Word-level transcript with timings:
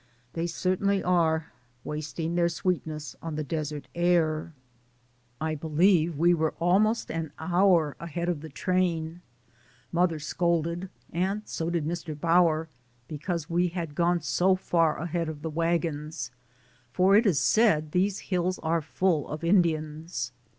They 0.33 0.47
certainly 0.47 1.03
are 1.03 1.51
''wasting 1.85 2.33
their 2.35 2.49
sweetness 2.49 3.15
on 3.21 3.35
the 3.35 3.43
desert 3.43 3.87
air." 3.93 4.51
I 5.39 5.53
believe 5.53 6.17
we 6.17 6.33
were 6.33 6.55
almost 6.59 7.11
an 7.11 7.31
hour 7.37 7.95
ahead 7.99 8.27
of 8.27 8.41
the 8.41 8.49
train. 8.49 9.21
Mother 9.91 10.17
scolded, 10.17 10.89
and 11.13 11.43
so 11.45 11.69
did 11.69 11.85
Mr. 11.85 12.19
Bower, 12.19 12.67
because 13.07 13.47
we 13.47 13.67
had 13.67 13.93
gone 13.93 14.21
so 14.21 14.55
far 14.55 14.97
ahead 14.97 15.29
of 15.29 15.43
the 15.43 15.51
wagons, 15.51 16.31
for 16.91 17.15
it 17.15 17.27
is 17.27 17.37
said 17.37 17.91
these 17.91 18.17
hills 18.33 18.57
are 18.63 18.81
full 18.81 19.25
DAYS 19.25 19.25
ON 19.25 19.27
THE 19.27 19.33
ROAD. 19.33 19.45
137 19.45 19.45
of 19.45 19.55
Indians. 19.99 20.31